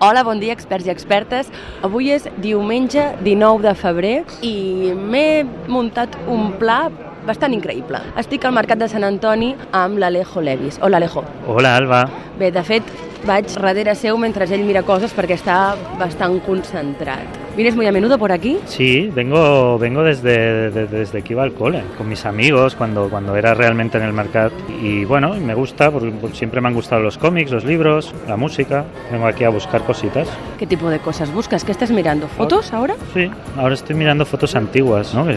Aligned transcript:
Hola, 0.00 0.22
bon 0.24 0.38
dia, 0.40 0.54
experts 0.56 0.86
i 0.88 0.90
expertes. 0.94 1.50
Avui 1.84 2.06
és 2.14 2.24
diumenge 2.40 3.02
19 3.20 3.66
de 3.66 3.74
febrer 3.76 4.12
i 4.40 4.94
m'he 4.96 5.42
muntat 5.68 6.16
un 6.24 6.54
pla 6.62 6.86
bastant 7.28 7.52
increïble. 7.52 8.00
Estic 8.22 8.46
al 8.48 8.56
Mercat 8.56 8.80
de 8.80 8.88
Sant 8.88 9.04
Antoni 9.04 9.50
amb 9.76 10.00
l'Alejo 10.00 10.40
Levis. 10.40 10.80
Hola, 10.80 11.02
Alejo. 11.02 11.26
Hola, 11.44 11.74
Alba. 11.82 12.00
Bé, 12.40 12.48
de 12.48 12.64
fet, 12.64 12.88
vaig 13.28 13.52
darrere 13.52 13.92
seu 13.92 14.16
mentre 14.16 14.48
ell 14.48 14.64
mira 14.64 14.86
coses 14.88 15.12
perquè 15.12 15.36
està 15.36 15.60
bastant 16.00 16.40
concentrat. 16.48 17.39
¿Vienes 17.60 17.76
muy 17.76 17.86
a 17.86 17.92
menudo 17.92 18.16
por 18.18 18.32
aquí? 18.32 18.56
Sí, 18.64 19.10
vengo, 19.14 19.78
vengo 19.78 20.02
desde, 20.02 20.70
de- 20.70 20.86
desde 20.86 21.20
que 21.20 21.34
iba 21.34 21.42
al 21.42 21.52
cole, 21.52 21.82
con 21.98 22.08
mis 22.08 22.24
amigos, 22.24 22.74
cuando, 22.74 23.10
cuando 23.10 23.36
era 23.36 23.52
realmente 23.52 23.98
en 23.98 24.04
el 24.04 24.14
mercado. 24.14 24.50
Y 24.82 25.04
bueno, 25.04 25.34
me 25.34 25.52
gusta, 25.52 25.90
porque 25.90 26.10
siempre 26.32 26.62
me 26.62 26.68
han 26.68 26.74
gustado 26.74 27.02
los 27.02 27.18
cómics, 27.18 27.50
los 27.50 27.66
libros, 27.66 28.14
la 28.26 28.38
música. 28.38 28.86
Vengo 29.12 29.26
aquí 29.26 29.44
a 29.44 29.50
buscar 29.50 29.82
cositas. 29.84 30.26
¿Qué 30.58 30.66
tipo 30.66 30.88
de 30.88 31.00
cosas 31.00 31.30
buscas? 31.34 31.62
¿Qué 31.62 31.72
estás 31.72 31.90
mirando? 31.90 32.28
¿Fotos 32.28 32.72
ahora? 32.72 32.94
Sí, 33.12 33.30
ahora 33.58 33.74
estoy 33.74 33.94
mirando 33.94 34.24
fotos 34.24 34.54
antiguas, 34.56 35.14
¿no? 35.14 35.26
Que 35.26 35.36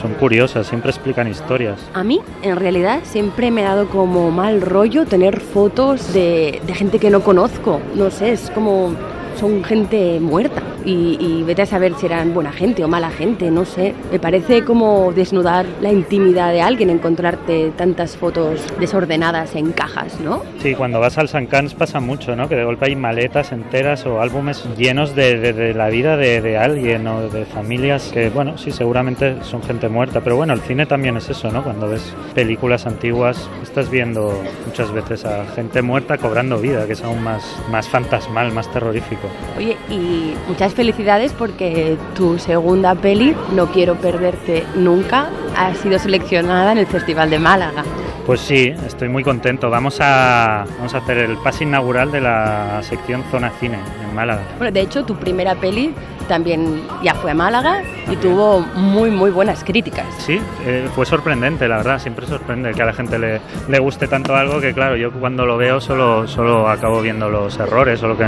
son 0.00 0.14
curiosas, 0.20 0.68
siempre 0.68 0.90
explican 0.92 1.26
historias. 1.26 1.80
A 1.92 2.04
mí, 2.04 2.20
en 2.44 2.54
realidad, 2.54 3.00
siempre 3.02 3.50
me 3.50 3.62
ha 3.66 3.70
dado 3.70 3.88
como 3.88 4.30
mal 4.30 4.60
rollo 4.60 5.06
tener 5.06 5.40
fotos 5.40 6.12
de, 6.14 6.60
de 6.64 6.74
gente 6.74 7.00
que 7.00 7.10
no 7.10 7.22
conozco. 7.22 7.80
No 7.96 8.12
sé, 8.12 8.30
es 8.30 8.48
como 8.54 8.92
son 9.40 9.64
gente 9.64 10.20
muerta. 10.20 10.62
Y, 10.84 11.16
y 11.20 11.42
vete 11.44 11.62
a 11.62 11.66
saber 11.66 11.94
si 11.94 12.06
eran 12.06 12.34
buena 12.34 12.52
gente 12.52 12.84
o 12.84 12.88
mala 12.88 13.10
gente, 13.10 13.50
no 13.50 13.64
sé. 13.64 13.94
Me 14.12 14.18
parece 14.18 14.64
como 14.64 15.12
desnudar 15.12 15.64
la 15.80 15.90
intimidad 15.90 16.52
de 16.52 16.60
alguien 16.62 16.90
encontrarte 16.90 17.72
tantas 17.76 18.16
fotos 18.16 18.60
desordenadas 18.78 19.54
en 19.56 19.72
cajas, 19.72 20.20
¿no? 20.20 20.42
Sí, 20.60 20.74
cuando 20.74 21.00
vas 21.00 21.16
al 21.18 21.28
San 21.28 21.46
Cans 21.46 21.74
pasa 21.74 22.00
mucho, 22.00 22.36
¿no? 22.36 22.48
Que 22.48 22.56
de 22.56 22.64
golpe 22.64 22.86
hay 22.86 22.96
maletas 22.96 23.52
enteras 23.52 24.04
o 24.06 24.20
álbumes 24.20 24.64
llenos 24.76 25.14
de, 25.14 25.38
de- 25.38 25.52
de 25.54 25.74
la 25.74 25.88
vida 25.88 26.16
de, 26.16 26.40
de 26.40 26.58
alguien 26.58 27.06
o 27.06 27.28
de 27.28 27.44
familias 27.46 28.10
que, 28.12 28.28
bueno, 28.28 28.58
sí, 28.58 28.70
seguramente 28.70 29.36
son 29.42 29.62
gente 29.62 29.88
muerta. 29.88 30.20
Pero 30.20 30.36
bueno, 30.36 30.52
el 30.52 30.60
cine 30.60 30.86
también 30.86 31.16
es 31.16 31.28
eso, 31.30 31.50
¿no? 31.50 31.62
Cuando 31.62 31.88
ves 31.88 32.14
películas 32.34 32.86
antiguas, 32.86 33.48
estás 33.62 33.90
viendo 33.90 34.42
muchas 34.66 34.92
veces 34.92 35.24
a 35.24 35.44
gente 35.54 35.80
muerta 35.82 36.18
cobrando 36.18 36.58
vida, 36.58 36.86
que 36.86 36.92
es 36.92 37.02
aún 37.02 37.22
más, 37.22 37.44
más 37.70 37.88
fantasmal, 37.88 38.52
más 38.52 38.70
terrorífico. 38.72 39.28
Oye, 39.56 39.76
y 39.90 40.34
muchas 40.48 40.73
felicidades 40.74 41.32
porque 41.32 41.96
tu 42.14 42.38
segunda 42.38 42.94
peli, 42.94 43.34
No 43.54 43.66
quiero 43.66 43.94
perderte 43.94 44.64
nunca, 44.74 45.28
ha 45.56 45.74
sido 45.74 45.98
seleccionada 45.98 46.72
en 46.72 46.78
el 46.78 46.86
Festival 46.86 47.30
de 47.30 47.38
Málaga. 47.38 47.84
Pues 48.26 48.40
sí, 48.40 48.74
estoy 48.86 49.10
muy 49.10 49.22
contento. 49.22 49.68
Vamos 49.68 49.98
a, 50.00 50.64
vamos 50.78 50.94
a 50.94 50.98
hacer 50.98 51.18
el 51.18 51.36
pase 51.36 51.64
inaugural 51.64 52.10
de 52.10 52.22
la 52.22 52.82
sección 52.82 53.22
Zona 53.30 53.50
Cine 53.60 53.78
en 54.02 54.14
Málaga. 54.14 54.40
Bueno, 54.56 54.72
de 54.72 54.80
hecho, 54.80 55.04
tu 55.04 55.14
primera 55.14 55.54
peli 55.56 55.94
también 56.26 56.80
ya 57.02 57.14
fue 57.14 57.32
a 57.32 57.34
Málaga 57.34 57.82
y 58.10 58.16
tuvo 58.16 58.60
muy, 58.60 59.10
muy 59.10 59.30
buenas 59.30 59.62
críticas. 59.62 60.06
Sí, 60.16 60.40
eh, 60.64 60.88
fue 60.94 61.04
sorprendente, 61.04 61.68
la 61.68 61.76
verdad. 61.76 61.98
Siempre 61.98 62.26
sorprende 62.26 62.72
que 62.72 62.80
a 62.80 62.86
la 62.86 62.94
gente 62.94 63.18
le, 63.18 63.42
le 63.68 63.78
guste 63.78 64.08
tanto 64.08 64.34
algo 64.34 64.58
que, 64.58 64.72
claro, 64.72 64.96
yo 64.96 65.12
cuando 65.12 65.44
lo 65.44 65.58
veo 65.58 65.78
solo, 65.82 66.26
solo 66.26 66.66
acabo 66.70 67.02
viendo 67.02 67.28
los 67.28 67.58
errores 67.58 68.02
o 68.02 68.08
lo 68.08 68.16
que 68.16 68.24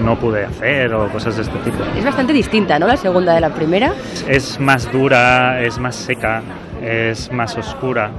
no 0.00 0.16
pude 0.16 0.44
hacer 0.44 0.94
o 0.94 1.08
cosas 1.08 1.34
de 1.34 1.42
este 1.42 1.58
tipo. 1.58 1.82
Es 1.98 2.04
bastante 2.04 2.32
distinta, 2.32 2.78
¿no? 2.78 2.86
La 2.86 2.96
segunda 2.96 3.34
de 3.34 3.40
la 3.40 3.50
primera. 3.50 3.94
Es 4.28 4.60
más 4.60 4.90
dura, 4.92 5.60
es 5.60 5.76
más 5.80 5.96
seca, 5.96 6.40
es 6.80 7.32
más 7.32 7.56
oscura. 7.56 8.12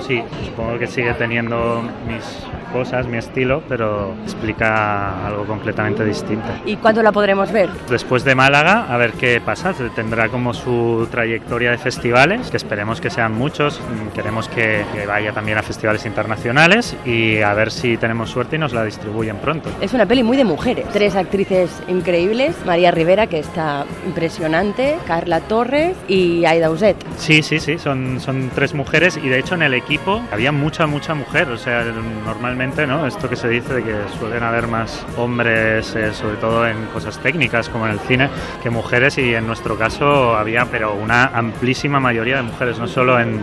Sí, 0.00 0.22
supongo 0.44 0.78
que 0.78 0.86
sigue 0.86 1.14
teniendo 1.14 1.82
mis 2.06 2.24
cosas, 2.72 3.06
mi 3.06 3.18
estilo, 3.18 3.62
pero 3.68 4.14
explica 4.24 5.26
algo 5.26 5.44
completamente 5.44 6.04
distinto. 6.04 6.46
¿Y 6.64 6.76
cuándo 6.76 7.02
la 7.02 7.12
podremos 7.12 7.52
ver? 7.52 7.68
Después 7.88 8.24
de 8.24 8.34
Málaga, 8.34 8.86
a 8.92 8.96
ver 8.96 9.12
qué 9.12 9.40
pasa. 9.40 9.72
Tendrá 9.94 10.28
como 10.28 10.54
su 10.54 11.06
trayectoria 11.10 11.70
de 11.70 11.78
festivales, 11.78 12.50
que 12.50 12.56
esperemos 12.56 13.00
que 13.00 13.10
sean 13.10 13.32
muchos. 13.34 13.80
Mm, 13.80 14.12
Queremos 14.14 14.48
que, 14.48 14.84
que 14.92 15.06
vaya 15.06 15.32
también 15.32 15.58
a 15.58 15.62
festivales 15.62 16.04
internacionales 16.06 16.96
y 17.04 17.40
a 17.40 17.52
ver 17.54 17.70
si 17.70 17.96
tenemos 17.96 18.30
suerte 18.30 18.56
y 18.56 18.58
nos 18.58 18.72
la 18.72 18.84
distribuyen 18.84 19.36
pronto. 19.36 19.68
Es 19.80 19.92
una 19.92 20.06
peli 20.06 20.22
muy 20.22 20.36
de 20.36 20.44
mujeres. 20.44 20.86
Tres 20.92 21.16
actrices 21.16 21.70
increíbles. 21.88 22.54
María 22.66 22.90
Rivera, 22.90 23.26
que 23.26 23.38
está 23.38 23.84
impresionante, 24.06 24.96
Carla 25.06 25.40
Torres 25.40 25.96
y 26.08 26.44
Aida 26.44 26.70
Uset. 26.70 26.96
Sí, 27.18 27.42
sí, 27.42 27.58
sí, 27.60 27.78
son, 27.78 28.20
son 28.20 28.50
tres 28.54 28.74
mujeres 28.74 29.18
y 29.22 29.28
de 29.28 29.38
hecho 29.38 29.54
en 29.54 29.62
el 29.62 29.74
equipo 29.74 30.22
había 30.32 30.52
mucha, 30.52 30.86
mucha 30.86 31.14
mujer. 31.14 31.48
O 31.48 31.58
sea, 31.58 31.84
normalmente, 31.84 32.61
¿no? 32.62 33.06
Esto 33.08 33.28
que 33.28 33.34
se 33.34 33.48
dice 33.48 33.74
de 33.74 33.82
que 33.82 33.94
suelen 34.20 34.44
haber 34.44 34.68
más 34.68 35.04
hombres, 35.16 35.96
eh, 35.96 36.12
sobre 36.14 36.36
todo 36.36 36.64
en 36.68 36.86
cosas 36.92 37.18
técnicas 37.18 37.68
como 37.68 37.86
en 37.86 37.92
el 37.92 37.98
cine, 38.00 38.28
que 38.62 38.70
mujeres 38.70 39.18
y 39.18 39.34
en 39.34 39.48
nuestro 39.48 39.76
caso 39.76 40.36
había, 40.36 40.66
pero 40.66 40.94
una 40.94 41.24
amplísima 41.24 41.98
mayoría 41.98 42.36
de 42.36 42.42
mujeres, 42.42 42.78
no 42.78 42.86
solo 42.86 43.18
en, 43.18 43.40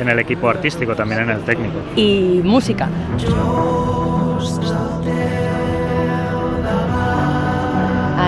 en 0.00 0.08
el 0.08 0.18
equipo 0.18 0.48
artístico, 0.48 0.94
también 0.94 1.20
en 1.22 1.30
el 1.30 1.40
técnico. 1.40 1.74
Y 1.96 2.40
música. 2.42 2.88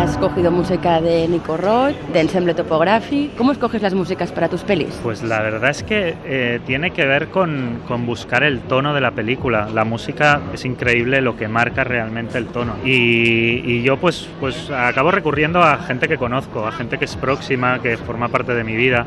Has 0.04 0.10
escogido 0.10 0.50
música 0.50 1.00
de 1.00 1.26
Nico 1.28 1.56
Roth, 1.56 1.97
de 2.12 2.20
Ensemble 2.20 2.53
Topographic. 2.53 3.34
¿Cómo 3.37 3.53
escoges 3.53 3.81
las 3.81 3.94
músicas 3.94 4.32
para 4.32 4.50
tus 4.50 4.60
pelis? 4.60 5.00
Pues 5.03 5.22
la 5.22 5.41
verdad 5.41 5.70
es 5.70 5.82
que 5.82 6.15
eh, 6.26 6.60
tiene 6.66 6.91
que 6.91 7.06
ver 7.06 7.28
con, 7.28 7.81
con 7.88 8.04
buscar 8.04 8.42
el 8.42 8.60
tono 8.60 8.92
de 8.92 9.00
la 9.00 9.12
película. 9.12 9.66
La 9.72 9.87
música 9.87 10.42
es 10.53 10.66
increíble 10.66 11.22
lo 11.22 11.38
que 11.38 11.48
marca 11.48 11.84
realmente 11.84 12.37
el 12.37 12.48
tono. 12.48 12.75
Y, 12.84 13.62
y 13.65 13.82
yo 13.82 13.97
pues, 13.97 14.28
pues 14.41 14.70
acabo 14.70 15.10
recurriendo 15.10 15.62
a 15.62 15.78
gente 15.78 16.06
que 16.06 16.19
conozco, 16.19 16.66
a 16.66 16.72
gente 16.72 16.98
que 16.98 17.06
es 17.06 17.16
próxima, 17.16 17.81
que 17.81 17.97
forma 17.97 18.28
parte 18.28 18.54
de 18.54 18.62
mi 18.62 18.76
vida. 18.76 19.06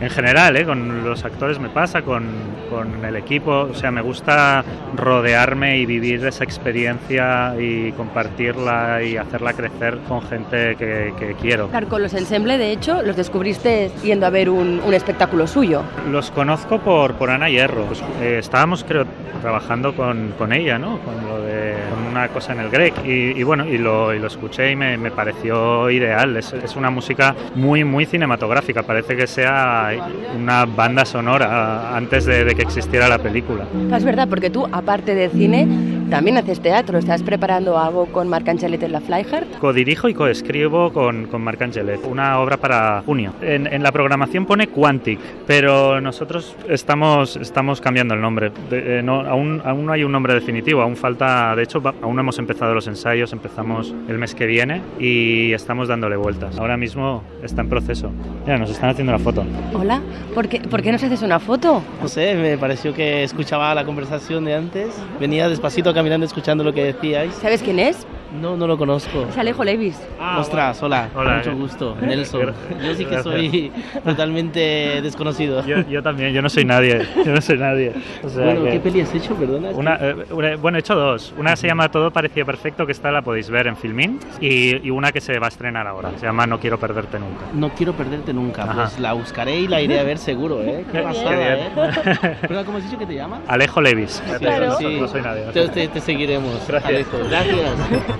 En 0.00 0.08
general, 0.08 0.56
¿eh? 0.56 0.64
con 0.64 1.04
los 1.04 1.24
actores 1.24 1.58
me 1.58 1.68
pasa, 1.68 2.02
con, 2.02 2.24
con 2.70 3.04
el 3.04 3.16
equipo. 3.16 3.68
O 3.70 3.74
sea, 3.74 3.90
me 3.90 4.00
gusta 4.00 4.64
rodearme 4.96 5.78
y 5.78 5.84
vivir 5.84 6.24
esa 6.24 6.44
experiencia 6.44 7.54
y 7.60 7.92
compartirla 7.92 9.02
y 9.02 9.18
hacerla 9.18 9.52
crecer 9.52 9.98
con 10.08 10.22
gente 10.22 10.37
que, 10.46 11.12
que 11.18 11.34
quiero. 11.40 11.68
Claro, 11.68 11.88
con 11.88 12.02
los 12.02 12.14
Ensemble, 12.14 12.58
de 12.58 12.72
hecho, 12.72 13.02
los 13.02 13.16
descubriste 13.16 13.90
yendo 14.02 14.26
a 14.26 14.30
ver 14.30 14.50
un, 14.50 14.80
un 14.84 14.94
espectáculo 14.94 15.46
suyo. 15.46 15.82
Los 16.10 16.30
conozco 16.30 16.78
por, 16.78 17.14
por 17.14 17.30
Ana 17.30 17.48
Hierro. 17.48 17.84
Pues, 17.84 18.02
eh, 18.20 18.36
estábamos, 18.38 18.84
creo, 18.84 19.04
trabajando 19.42 19.94
con, 19.94 20.34
con 20.38 20.52
ella, 20.52 20.78
¿no? 20.78 20.98
Con 21.00 21.14
lo 21.28 21.42
de 21.42 21.74
con 21.90 22.06
una 22.06 22.28
cosa 22.28 22.52
en 22.52 22.60
el 22.60 22.70
Grec. 22.70 22.94
Y, 23.04 23.38
y 23.38 23.42
bueno, 23.42 23.64
y 23.66 23.78
lo, 23.78 24.14
y 24.14 24.18
lo 24.18 24.26
escuché 24.26 24.72
y 24.72 24.76
me, 24.76 24.96
me 24.96 25.10
pareció 25.10 25.90
ideal. 25.90 26.36
Es, 26.36 26.52
es 26.52 26.76
una 26.76 26.90
música 26.90 27.34
muy, 27.54 27.84
muy 27.84 28.06
cinematográfica. 28.06 28.82
Parece 28.82 29.16
que 29.16 29.26
sea 29.26 29.90
una 30.36 30.64
banda 30.64 31.04
sonora 31.04 31.96
antes 31.96 32.24
de, 32.24 32.44
de 32.44 32.54
que 32.54 32.62
existiera 32.62 33.08
la 33.08 33.18
película. 33.18 33.64
Es 33.94 34.04
verdad, 34.04 34.28
porque 34.28 34.50
tú, 34.50 34.66
aparte 34.70 35.14
de 35.14 35.28
cine, 35.28 35.66
también 36.10 36.36
haces 36.38 36.60
teatro. 36.60 36.98
¿Estás 36.98 37.22
preparando 37.22 37.78
algo 37.78 38.06
con 38.06 38.28
Marc 38.28 38.48
Angelet 38.48 38.82
en 38.82 38.92
la 38.92 39.00
Flyhard? 39.00 39.46
Codirijo 39.60 40.08
y 40.08 40.14
coescribo 40.14 40.92
con, 40.92 41.26
con 41.26 41.42
Marc 41.42 41.60
Angelet 41.62 42.00
una 42.06 42.38
obra 42.40 42.56
para 42.56 43.02
junio. 43.04 43.32
En, 43.42 43.66
en 43.66 43.82
la 43.82 43.92
programación 43.92 44.46
pone 44.46 44.68
Quantic, 44.68 45.18
pero 45.46 46.00
nosotros 46.00 46.54
estamos, 46.68 47.36
estamos 47.36 47.80
cambiando 47.80 48.14
el 48.14 48.20
nombre. 48.20 48.50
De- 48.70 48.98
eh, 48.98 49.02
no, 49.02 49.20
aún, 49.20 49.60
aún 49.64 49.86
no 49.86 49.92
hay 49.92 50.04
un 50.04 50.12
nombre 50.12 50.34
definitivo, 50.34 50.82
aún 50.82 50.96
falta, 50.96 51.54
de 51.56 51.62
hecho, 51.62 51.82
aún 52.02 52.14
no 52.14 52.20
hemos 52.22 52.38
empezado 52.38 52.74
los 52.74 52.86
ensayos, 52.86 53.32
empezamos 53.32 53.94
el 54.08 54.18
mes 54.18 54.34
que 54.34 54.46
viene 54.46 54.80
y 54.98 55.52
estamos 55.52 55.88
dándole 55.88 56.16
vueltas. 56.16 56.58
Ahora 56.58 56.76
mismo 56.76 57.22
está 57.42 57.62
en 57.62 57.68
proceso. 57.68 58.10
Mira, 58.44 58.58
nos 58.58 58.70
están 58.70 58.90
haciendo 58.90 59.12
la 59.12 59.18
foto. 59.18 59.44
Hola, 59.74 60.00
¿por 60.34 60.48
qué, 60.48 60.60
¿por 60.60 60.82
qué 60.82 60.92
nos 60.92 61.02
haces 61.02 61.22
una 61.22 61.38
foto? 61.38 61.82
No 62.00 62.08
sé, 62.08 62.34
me 62.34 62.56
pareció 62.58 62.94
que 62.94 63.22
escuchaba 63.24 63.74
la 63.74 63.84
conversación 63.84 64.44
de 64.44 64.54
antes. 64.54 64.88
Venía 65.20 65.48
despacito 65.48 65.92
caminando 65.98 66.24
escuchando 66.24 66.62
lo 66.62 66.72
que 66.72 66.84
decíais. 66.84 67.34
¿Sabes 67.42 67.60
quién 67.60 67.80
es? 67.80 68.06
No, 68.30 68.56
no 68.56 68.66
lo 68.66 68.76
conozco. 68.76 69.26
Es 69.30 69.38
Alejo 69.38 69.64
Levis. 69.64 69.98
Ostras, 70.38 70.82
hola, 70.82 71.08
Hola, 71.16 71.36
mucho 71.36 71.50
eh. 71.50 71.54
gusto, 71.54 71.96
Nelson. 72.02 72.52
Yo 72.84 72.94
sí 72.94 73.04
que 73.04 73.10
Gracias. 73.10 73.22
soy 73.22 73.72
totalmente 74.04 75.00
desconocido. 75.02 75.64
Yo, 75.66 75.78
yo 75.88 76.02
también, 76.02 76.32
yo 76.34 76.42
no 76.42 76.48
soy 76.50 76.64
nadie, 76.66 77.06
yo 77.24 77.32
no 77.32 77.40
soy 77.40 77.56
nadie. 77.58 77.92
O 78.22 78.28
sea 78.28 78.44
bueno, 78.44 78.64
que- 78.64 78.70
¿qué 78.72 78.80
peli 78.80 79.00
has 79.00 79.14
hecho, 79.14 79.34
perdona? 79.34 79.70
Una, 79.70 79.94
eh, 79.96 80.14
una- 80.30 80.56
bueno, 80.56 80.76
he 80.76 80.80
hecho 80.80 80.94
dos. 80.94 81.32
Una 81.38 81.56
se 81.56 81.66
llama 81.68 81.90
Todo 81.90 82.10
parecía 82.10 82.44
perfecto, 82.44 82.84
que 82.84 82.92
esta 82.92 83.10
la 83.10 83.22
podéis 83.22 83.48
ver 83.48 83.66
en 83.66 83.76
Filmin, 83.76 84.18
y, 84.40 84.86
y 84.86 84.90
una 84.90 85.10
que 85.10 85.20
se 85.22 85.38
va 85.38 85.46
a 85.46 85.48
estrenar 85.48 85.86
ahora. 85.86 86.10
Se 86.18 86.26
llama 86.26 86.46
No 86.46 86.60
quiero 86.60 86.78
perderte 86.78 87.18
nunca. 87.18 87.46
No 87.54 87.70
quiero 87.70 87.94
perderte 87.94 88.32
nunca, 88.34 88.64
Ajá. 88.64 88.74
pues 88.74 88.98
la 89.00 89.14
buscaré 89.14 89.58
y 89.60 89.68
la 89.68 89.80
iré 89.80 89.98
a 90.00 90.02
ver 90.04 90.18
seguro, 90.18 90.60
¿eh? 90.62 90.84
Qué 90.92 90.98
Qué 90.98 91.02
pasada, 91.02 91.30
bien. 91.30 91.52
¿eh? 91.52 92.36
¿Perdona, 92.42 92.64
¿Cómo 92.66 92.78
has 92.78 92.84
dicho 92.84 92.98
que 92.98 93.06
te 93.06 93.14
llamas? 93.14 93.40
Alejo 93.48 93.80
Levis. 93.80 94.20
Te 94.20 94.26
digo, 94.38 94.38
Claro. 94.40 94.66
no, 94.66 94.76
Sí. 94.76 94.98
no 95.00 95.08
soy 95.08 95.22
nadie. 95.22 95.46
no 95.46 95.52
soy 95.52 95.62
Entonces 95.62 95.72
te, 95.74 95.88
te 95.88 96.00
seguiremos. 96.00 96.66
Gracias. 96.68 96.84
Alejo. 96.92 97.18
Gracias. 97.28 98.18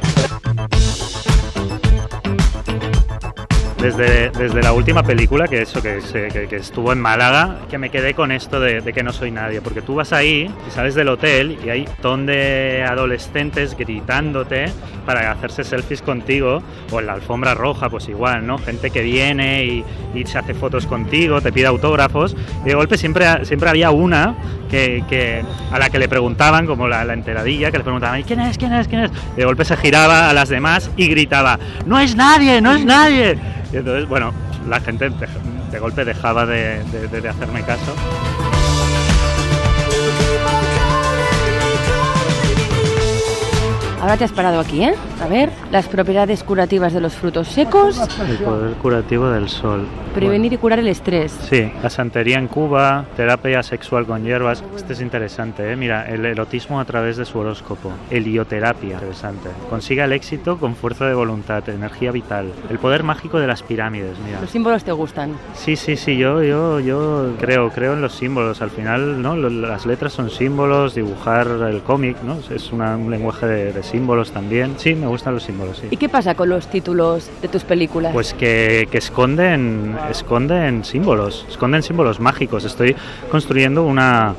Desde, 3.81 4.31
desde 4.31 4.63
la 4.63 4.73
última 4.73 5.03
película, 5.03 5.47
que 5.47 5.63
eso, 5.63 5.81
que, 5.81 6.01
que- 6.49 6.57
estuvo 6.57 6.93
en 6.93 7.01
Málaga, 7.01 7.59
que 7.71 7.79
me 7.79 7.91
quedé 7.91 8.15
con 8.15 8.33
esto 8.33 8.59
de, 8.61 8.83
que 8.93 9.03
no 9.03 9.13
soy 9.13 9.31
nadie. 9.31 9.61
Porque 9.61 9.81
tú 9.83 9.95
vas 9.95 10.13
ahí 10.13 10.51
y 10.67 10.71
sales 10.71 10.95
del 10.95 11.09
hotel 11.09 11.59
y 11.65 11.71
hay 11.71 11.89
ton 12.03 12.27
de 12.27 12.85
adolescentes 12.89 13.77
gritándote 13.77 14.67
para 15.07 15.31
hacerse 15.31 15.63
selfies 15.65 16.03
contigo, 16.03 16.63
o 16.91 17.01
en 17.01 17.07
la 17.07 17.13
alfombra 17.15 17.55
roja, 17.55 17.89
pues 17.89 18.09
igual, 18.09 18.47
¿no? 18.47 18.59
Gente 18.59 18.91
que 18.91 19.03
viene 19.03 19.65
y, 19.65 19.85
y 20.15 20.25
se 20.27 20.39
hace 20.39 20.55
fotos 20.55 20.87
contigo, 20.87 21.41
te 21.41 21.53
pide 21.53 21.67
autógrafos, 21.67 22.37
y 22.65 22.69
de 22.69 22.75
golpe 22.75 22.99
siempre, 22.99 23.45
siempre 23.45 23.71
había 23.71 23.91
una 23.91 24.35
que, 24.69 25.03
que- 25.09 25.43
a 25.73 25.79
la 25.79 25.91
que 25.91 25.99
le 25.99 26.09
preguntaban, 26.09 26.67
como 26.67 26.87
la, 26.89 27.05
la 27.05 27.13
enteradilla, 27.15 27.71
que 27.71 27.79
le 27.79 27.85
preguntaban, 27.85 28.21
¿y 28.21 28.25
quién 28.25 28.41
es? 28.41 28.57
¿quién 28.59 28.73
es? 28.73 28.87
¿quién 28.89 29.05
es? 29.05 29.11
De 29.37 29.45
golpe 29.45 29.65
se 29.65 29.77
giraba 29.77 30.29
a 30.29 30.33
las 30.33 30.49
demás 30.49 30.91
y 30.97 31.09
gritaba, 31.09 31.59
¡no 31.87 31.99
es 31.99 32.15
nadie! 32.17 32.61
¡no 32.61 32.75
es 32.75 32.85
nadie! 32.85 33.39
Y 33.73 33.77
entonces, 33.77 34.09
bueno, 34.09 34.33
la 34.69 34.81
gente 34.81 35.11
de, 35.11 35.27
de 35.71 35.79
golpe 35.79 36.05
dejaba 36.05 36.47
de, 36.47 36.83
de- 36.85 37.09
de- 37.09 37.21
de 37.21 37.29
hacerme 37.29 37.63
caso. 37.63 37.95
Ahora 44.09 44.17
te 44.21 44.25
has 44.25 44.33
parado 44.33 44.59
aquí, 44.59 44.83
¿eh? 44.83 44.95
A 45.23 45.29
ver, 45.29 45.51
las 45.71 45.87
propiedades 45.87 46.43
curativas 46.43 46.95
de 46.95 47.01
los 47.03 47.13
frutos 47.13 47.47
secos, 47.49 48.01
El 48.27 48.39
poder 48.39 48.73
curativo 48.77 49.29
del 49.29 49.51
sol. 49.51 49.87
prevenir 50.15 50.51
y 50.51 50.57
curar 50.57 50.79
el 50.79 50.89
estrés. 50.89 51.31
Sí, 51.51 51.71
la 51.83 51.91
santería 51.91 52.39
en 52.39 52.49
Cuba, 52.49 53.05
terapia 53.19 53.63
sexual 53.63 54.07
con 54.07 54.25
hierbas. 54.25 54.65
Este 54.75 54.95
es 54.95 55.03
interesante, 55.03 55.71
¿eh? 55.71 55.77
Mira, 55.77 56.09
el 56.09 56.25
erotismo 56.25 56.81
a 56.81 56.87
través 56.87 57.19
de 57.19 57.27
su 57.27 57.39
horóscopo. 57.39 57.93
Helioterapia, 58.11 58.95
interesante. 58.95 59.51
Consiga 59.69 60.07
el 60.07 60.13
éxito 60.15 60.57
con 60.57 60.75
fuerza 60.75 61.05
de 61.05 61.13
voluntad, 61.13 61.69
energía 61.69 62.11
vital. 62.11 62.51
El 62.71 62.79
poder 62.79 63.03
mágico 63.03 63.39
de 63.39 63.47
las 63.47 63.63
pirámides, 63.63 64.17
mira. 64.25 64.41
Los 64.41 64.49
símbolos 64.49 64.85
te 64.85 64.93
gustan. 64.93 65.35
Sí, 65.53 65.77
sí, 65.77 65.97
sí, 65.97 66.17
yo, 66.17 66.43
yo, 66.43 66.81
yo 66.81 67.35
creo, 67.39 67.69
creo 67.69 67.93
en 67.93 68.01
los 68.01 68.15
símbolos. 68.15 68.63
Al 68.63 68.71
final, 68.71 69.21
¿no? 69.21 69.37
Las 69.37 69.85
letras 69.85 70.15
son 70.15 70.31
símbolos, 70.31 70.95
dibujar 70.95 71.47
el 71.71 71.83
cómic, 71.83 72.17
¿no? 72.23 72.39
Es 72.49 72.73
una- 72.73 72.97
un 72.97 73.11
lenguaje 73.11 73.45
de, 73.45 73.73
de 73.75 73.83
símbolos 73.83 73.98
también. 74.33 74.75
Sí, 74.79 74.95
me 74.95 75.07
gustan 75.07 75.35
los 75.35 75.43
símbolos, 75.43 75.79
sí. 75.79 75.89
¿Y 75.91 75.97
qué 75.97 76.09
pasa 76.09 76.35
con 76.35 76.49
los 76.49 76.69
títulos 76.69 77.31
de 77.43 77.49
tus 77.49 77.65
películas? 77.65 78.13
Pues 78.13 78.35
que, 78.35 78.89
que 78.91 78.99
esconden, 78.99 79.97
esconden 80.11 80.85
símbolos, 80.85 81.47
esconden 81.49 81.83
símbolos 81.83 82.21
mágicos. 82.21 82.65
Estoy 82.65 82.95
construyendo 83.31 83.85
una, 83.85 84.35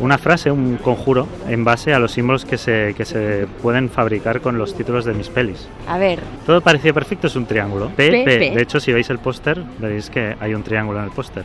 una 0.00 0.18
frase, 0.18 0.50
un 0.50 0.76
conjuro, 0.76 1.26
en 1.48 1.64
base 1.64 1.92
a 1.94 1.98
los 1.98 2.12
símbolos 2.12 2.44
que 2.44 2.58
se, 2.58 2.94
que 2.96 3.04
se 3.04 3.46
pueden 3.62 3.88
fabricar 3.90 4.40
con 4.40 4.58
los 4.58 4.74
títulos 4.74 5.04
de 5.04 5.14
mis 5.14 5.28
pelis. 5.28 5.68
A 5.88 5.98
ver, 5.98 6.20
Todo 6.46 6.60
parecía 6.60 6.92
perfecto, 6.92 7.26
es 7.26 7.36
un 7.36 7.46
triángulo. 7.46 7.88
P, 7.96 8.10
P, 8.10 8.24
P. 8.24 8.38
P. 8.38 8.50
De 8.54 8.62
hecho, 8.62 8.78
si 8.80 8.92
veis 8.92 9.10
el 9.10 9.18
póster, 9.18 9.62
veréis 9.78 10.10
que 10.10 10.36
hay 10.40 10.54
un 10.54 10.62
triángulo 10.62 10.98
en 10.98 11.06
el 11.06 11.10
póster. 11.10 11.44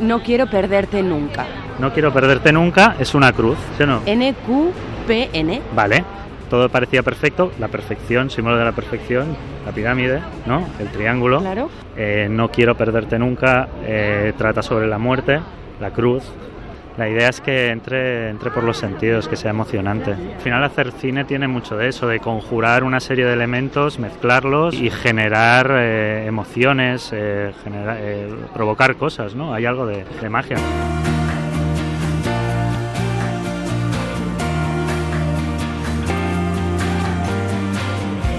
no 0.00 0.20
quiero 0.22 0.46
perderte 0.48 1.02
nunca. 1.02 1.46
No 1.78 1.92
quiero 1.92 2.12
perderte 2.12 2.52
nunca, 2.52 2.96
es 2.98 3.14
una 3.14 3.32
cruz, 3.32 3.56
¿sí 3.76 3.82
o 3.84 3.86
no? 3.86 4.00
NQPN. 4.06 5.60
Vale, 5.74 6.04
todo 6.52 6.68
parecía 6.68 7.02
perfecto, 7.02 7.50
la 7.58 7.68
perfección, 7.68 8.28
símbolo 8.28 8.58
de 8.58 8.64
la 8.66 8.72
perfección, 8.72 9.34
la 9.64 9.72
pirámide, 9.72 10.20
¿no? 10.44 10.66
El 10.78 10.88
triángulo. 10.88 11.40
Claro. 11.40 11.70
Eh, 11.96 12.26
no 12.30 12.50
quiero 12.50 12.74
perderte 12.74 13.18
nunca, 13.18 13.70
eh, 13.86 14.34
trata 14.36 14.60
sobre 14.62 14.86
la 14.86 14.98
muerte, 14.98 15.40
la 15.80 15.90
cruz. 15.92 16.24
La 16.98 17.08
idea 17.08 17.30
es 17.30 17.40
que 17.40 17.70
entre, 17.70 18.28
entre 18.28 18.50
por 18.50 18.64
los 18.64 18.76
sentidos, 18.76 19.28
que 19.28 19.36
sea 19.36 19.50
emocionante. 19.50 20.10
Al 20.10 20.40
final 20.42 20.62
hacer 20.62 20.92
cine 20.92 21.24
tiene 21.24 21.48
mucho 21.48 21.74
de 21.74 21.88
eso, 21.88 22.06
de 22.06 22.20
conjurar 22.20 22.84
una 22.84 23.00
serie 23.00 23.24
de 23.24 23.32
elementos, 23.32 23.98
mezclarlos 23.98 24.74
y 24.74 24.90
generar 24.90 25.70
eh, 25.72 26.26
emociones, 26.26 27.08
eh, 27.14 27.54
genera- 27.64 27.96
eh, 27.98 28.28
provocar 28.52 28.96
cosas, 28.96 29.34
¿no? 29.34 29.54
Hay 29.54 29.64
algo 29.64 29.86
de, 29.86 30.04
de 30.20 30.28
magia. 30.28 30.58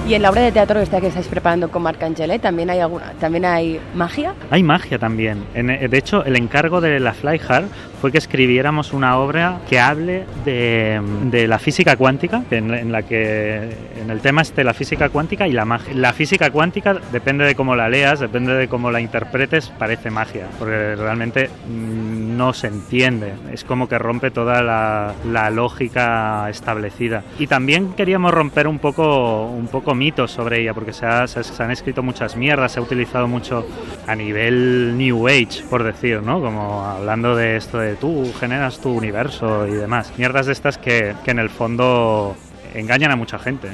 Y 0.06 0.16
en 0.16 0.22
la 0.22 0.32
obra 0.32 0.42
de 0.42 0.52
teatro 0.52 0.82
esta 0.82 1.00
que 1.00 1.08
estáis 1.08 1.30
preparando 1.30 1.72
con 1.72 1.82
Marc 1.82 2.04
Angele, 2.04 2.38
¿también 2.38 2.70
hay 2.70 2.80
alguna, 2.80 3.14
también 3.22 3.46
hay 3.46 3.80
magia? 3.96 4.34
Hay 4.50 4.62
magia 4.62 5.00
también. 5.00 5.46
Eh, 5.56 5.88
de 5.90 5.98
hecho, 5.98 6.26
el 6.26 6.36
encargo 6.36 6.82
de 6.82 7.00
la 7.00 7.14
Fly 7.14 7.40
Hard 7.48 7.68
fue 8.02 8.12
que 8.12 8.18
escribiéramos 8.18 8.92
una 8.92 9.18
obra 9.18 9.60
que 9.70 9.80
hable 9.80 10.26
de, 10.44 11.02
de 11.32 11.48
la 11.48 11.58
física 11.58 11.96
cuántica, 11.96 12.44
en, 12.52 12.74
en 12.74 12.92
la 12.92 13.04
que 13.04 13.78
en 14.02 14.10
el 14.10 14.20
tema 14.20 14.42
esté 14.42 14.66
la 14.66 14.74
física 14.74 15.08
cuántica 15.08 15.48
y 15.48 15.54
la 15.54 15.64
magia. 15.64 15.94
La 15.94 16.12
física 16.12 16.52
cuántica 16.52 16.98
depende 17.14 17.46
de 17.46 17.56
cómo 17.56 17.74
la 17.78 17.88
leas, 17.88 18.20
depende 18.20 18.56
de 18.56 18.68
cómo 18.68 18.92
la 18.92 19.00
interpretes, 19.00 19.72
parece 19.80 20.10
magia, 20.10 20.48
porque 20.60 20.98
realmente 20.98 21.48
mm, 21.48 22.36
no 22.36 22.52
se 22.52 22.68
entiende. 22.68 23.36
Es 23.54 23.64
como 23.64 23.88
que 23.88 23.98
rompe 23.98 24.32
toda 24.32 24.62
la, 24.62 25.14
la 25.32 25.50
lógica 25.50 26.50
establecida. 26.50 27.24
Y 27.40 27.48
también 27.48 27.94
queríamos 27.94 28.34
romper 28.34 28.68
un 28.68 28.80
poco, 28.80 29.46
un 29.46 29.68
poco 29.68 29.93
mitos 29.96 30.32
sobre 30.32 30.62
ella, 30.62 30.74
porque 30.74 30.94
se, 30.94 31.06
ha- 31.06 31.28
se 31.28 31.40
ha- 31.40 31.44
se 31.44 31.64
han 31.64 31.72
escrito 31.72 32.04
muchas 32.04 32.36
mierdas, 32.36 32.72
se 32.74 32.80
ha 32.80 32.82
utilizado 32.84 33.28
mucho 33.28 33.66
a 34.08 34.16
nivel 34.16 34.98
New 34.98 35.28
Age, 35.28 35.64
por 35.70 35.84
decir, 35.84 36.22
¿no? 36.22 36.42
Como 36.42 36.84
hablando 36.86 37.36
de 37.36 37.58
esto 37.58 37.78
de 37.80 37.96
tú 37.96 38.32
generas 38.40 38.80
tu 38.80 38.90
universo 38.92 39.68
y 39.68 39.72
demás. 39.72 40.12
Mierdas 40.18 40.46
de 40.46 40.54
estas 40.54 40.78
que, 40.78 41.14
que 41.24 41.32
en 41.32 41.40
el 41.40 41.50
fondo 41.50 42.36
engañan 42.74 43.12
a 43.12 43.16
mucha 43.16 43.38
gente. 43.40 43.70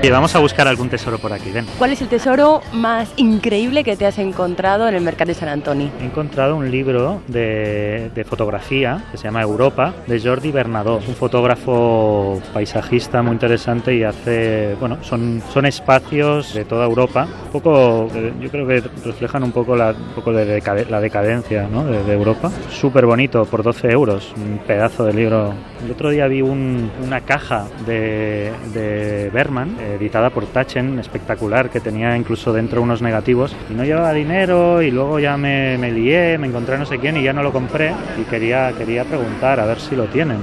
Y 0.00 0.10
vamos 0.10 0.32
a 0.36 0.38
buscar 0.38 0.68
algún 0.68 0.88
tesoro 0.88 1.18
por 1.18 1.32
aquí, 1.32 1.50
ven. 1.50 1.66
¿Cuál 1.76 1.92
es 1.92 2.00
el 2.00 2.06
tesoro 2.08 2.60
más 2.72 3.12
increíble 3.16 3.82
que 3.82 3.96
te 3.96 4.06
has 4.06 4.16
encontrado 4.18 4.86
en 4.88 4.94
el 4.94 5.00
mercado 5.02 5.28
de 5.28 5.34
San 5.34 5.48
Antonio? 5.48 5.90
He 6.00 6.04
encontrado 6.04 6.54
un 6.54 6.70
libro 6.70 7.20
de, 7.26 8.08
de 8.14 8.24
fotografía 8.24 9.02
que 9.10 9.16
se 9.18 9.24
llama 9.24 9.42
Europa, 9.42 9.92
de 10.06 10.20
Jordi 10.20 10.52
Bernadó, 10.52 10.98
un 11.06 11.14
fotógrafo 11.16 12.40
paisajista 12.54 13.22
muy 13.22 13.32
interesante 13.32 13.92
y 13.94 14.04
hace, 14.04 14.76
bueno, 14.78 14.98
son, 15.02 15.42
son 15.52 15.66
espacios 15.66 16.54
de 16.54 16.64
toda 16.64 16.86
Europa, 16.86 17.26
un 17.46 17.50
poco, 17.50 18.08
eh, 18.14 18.32
yo 18.40 18.50
creo 18.50 18.66
que 18.68 18.82
reflejan 19.04 19.42
un 19.42 19.50
poco 19.52 19.74
la, 19.74 19.90
un 19.90 20.14
poco 20.14 20.32
de 20.32 20.60
decade- 20.62 20.88
la 20.88 21.00
decadencia 21.00 21.66
¿no? 21.68 21.84
de, 21.84 22.04
de 22.04 22.12
Europa. 22.12 22.52
Súper 22.70 23.04
bonito, 23.04 23.44
por 23.46 23.64
12 23.64 23.90
euros, 23.90 24.32
un 24.36 24.58
pedazo 24.58 25.04
de 25.04 25.12
libro. 25.12 25.52
El 25.84 25.90
otro 25.90 26.10
día 26.10 26.28
vi 26.28 26.40
un- 26.40 26.88
una 27.04 27.20
caja 27.22 27.66
de, 27.84 28.52
de 28.72 29.28
Berman, 29.34 29.76
editada 29.94 30.30
por 30.30 30.46
Taschen, 30.46 30.98
espectacular, 30.98 31.70
que 31.70 31.80
tenía 31.80 32.16
incluso 32.16 32.52
dentro 32.52 32.82
unos 32.82 33.02
negativos 33.02 33.54
y 33.70 33.74
no 33.74 33.84
llevaba 33.84 34.12
dinero 34.12 34.82
y 34.82 34.90
luego 34.90 35.18
ya 35.18 35.36
me, 35.36 35.76
me 35.78 35.90
lié, 35.90 36.38
me 36.38 36.46
encontré 36.46 36.78
no 36.78 36.86
sé 36.86 36.98
quién 36.98 37.16
y 37.16 37.22
ya 37.22 37.32
no 37.32 37.42
lo 37.42 37.52
compré 37.52 37.92
y 38.20 38.22
quería, 38.24 38.72
quería 38.76 39.04
preguntar 39.04 39.60
a 39.60 39.66
ver 39.66 39.80
si 39.80 39.96
lo 39.96 40.04
tienen. 40.06 40.38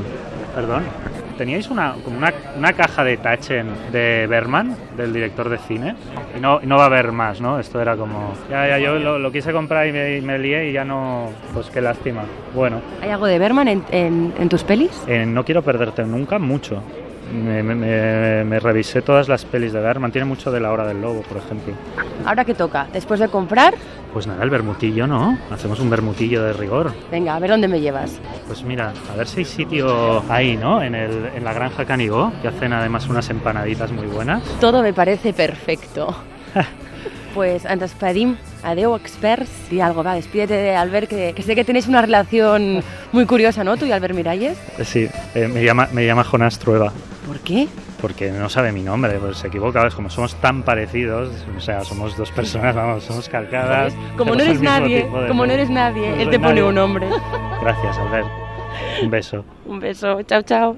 Perdón. 0.54 0.84
¿Teníais 1.38 1.70
una, 1.70 1.96
como 2.06 2.18
una, 2.18 2.32
una 2.58 2.72
caja 2.72 3.04
de 3.04 3.18
Taschen 3.18 3.68
de 3.92 4.26
Berman, 4.26 4.74
del 4.96 5.12
director 5.12 5.50
de 5.50 5.58
cine? 5.58 5.94
Y 6.38 6.40
no, 6.40 6.62
y 6.64 6.66
no 6.66 6.78
va 6.78 6.84
a 6.84 6.86
haber 6.86 7.12
más, 7.12 7.42
¿no? 7.42 7.60
Esto 7.60 7.82
era 7.82 7.98
como... 7.98 8.34
Ya, 8.50 8.66
ya, 8.70 8.80
yo 8.80 8.96
lo, 9.00 9.20
lo 9.20 9.32
quise 9.34 9.52
comprar 9.52 9.86
y 9.86 9.92
me, 9.92 10.22
me 10.22 10.40
lié 10.40 10.70
y 10.70 10.72
ya 10.72 10.86
no... 10.86 11.32
Pues 11.54 11.70
qué 11.70 11.82
lástima. 11.82 12.22
Bueno, 12.56 12.80
¿Hay 13.02 13.10
algo 13.10 13.26
de 13.26 13.38
Berman 13.38 13.68
en, 13.68 13.84
en- 13.92 14.34
en 14.40 14.48
tus 14.48 14.64
pelis? 14.64 14.92
eh, 15.08 15.26
no 15.26 15.44
quiero 15.44 15.62
perderte 15.62 16.06
nunca 16.06 16.40
mucho. 16.40 16.82
Me, 17.44 17.62
me- 17.64 18.44
me- 18.44 18.60
revisé 18.60 19.02
todas 19.02 19.28
las 19.28 19.46
pelis 19.46 19.74
de 19.74 19.80
Berman. 19.80 20.12
Tiene 20.12 20.26
mucho 20.26 20.52
de 20.52 20.60
La 20.60 20.72
Hora 20.72 20.88
del 20.88 21.02
Lobo, 21.02 21.22
por 21.24 21.38
ejemplo. 21.38 21.74
Ahora 22.26 22.46
que 22.46 22.54
toca, 22.54 22.88
después 22.94 23.20
de 23.20 23.28
comprar, 23.28 23.74
Pues 24.14 24.28
nada, 24.28 24.44
el 24.44 24.50
bermutillo, 24.50 25.08
¿no? 25.08 25.38
Hacemos 25.52 25.80
un 25.82 25.90
bermutillo 25.90 26.42
de 26.44 26.54
rigor. 26.54 26.94
venga, 27.12 27.36
a 27.36 27.40
ver 27.40 27.50
dónde 27.50 27.68
me 27.68 27.82
llevas. 27.82 28.18
Pues 28.48 28.64
mira, 28.64 28.94
a 29.14 29.16
ver 29.18 29.28
si 29.28 29.40
hay 29.40 29.46
sitio 29.46 30.24
ahí, 30.30 30.56
¿no? 30.56 30.82
En, 30.82 30.96
el, 30.96 31.26
en 31.36 31.44
la 31.44 31.52
granja 31.54 31.84
Canigó, 31.86 32.32
que 32.42 32.48
hacen 32.48 32.72
además 32.72 33.08
unas 33.10 33.30
empanaditas 33.30 33.92
muy 33.92 34.08
buenas. 34.08 34.42
Todo 34.62 34.82
me 34.82 34.94
parece 34.94 35.34
perfecto. 35.34 36.16
Pues 37.36 37.66
ens 37.66 37.82
despedim. 37.82 38.38
Adeu, 38.64 38.96
experts. 38.96 39.52
Y 39.72 39.80
algo, 39.82 40.04
va, 40.04 40.16
despídete 40.16 40.56
de 40.56 40.76
Albert, 40.76 41.10
que, 41.10 41.34
que 41.36 41.44
sé 41.44 41.54
que 41.54 41.64
tenéis 41.66 41.88
una 41.88 42.02
relación 42.02 42.82
muy 43.12 43.26
curiosa, 43.28 43.64
¿no? 43.64 43.76
Tú 43.78 43.86
y 43.86 43.92
Albert 43.92 44.16
Miralles. 44.16 44.58
Sí, 44.84 45.08
eh, 45.36 45.48
me, 45.48 45.64
llama, 45.64 45.90
me 45.92 46.06
llama 46.06 46.24
Jonás 46.24 46.58
Trueba. 46.58 46.92
¿Por 47.28 47.40
qué? 47.42 47.68
Porque 48.02 48.32
no 48.32 48.50
sabe 48.50 48.72
mi 48.72 48.82
nombre, 48.84 49.20
pues 49.20 49.38
se 49.38 49.48
equivoca, 49.48 49.84
¿ves? 49.84 49.94
como 49.96 50.10
somos 50.10 50.36
tan 50.36 50.64
parecidos, 50.64 51.30
o 51.58 51.60
sea, 51.60 51.84
somos 51.84 52.16
dos 52.16 52.32
personas, 52.32 52.74
vamos, 52.82 53.04
somos 53.04 53.28
calcadas. 53.28 53.94
Como 54.18 54.34
no 54.36 54.42
eres 54.44 54.62
nadie, 54.62 55.06
como 55.28 55.46
no 55.46 55.52
eres 55.52 55.70
nadie, 55.70 56.12
No 56.12 56.22
él 56.22 56.30
te 56.30 56.40
pone 56.40 56.56
nadie. 56.62 56.64
un 56.70 56.76
nombre. 56.76 57.08
Gracias, 57.62 57.98
Albert. 57.98 58.28
Un 59.04 59.10
beso. 59.10 59.44
Un 59.66 59.80
beso, 59.80 60.22
chao, 60.24 60.42
chao. 60.44 60.74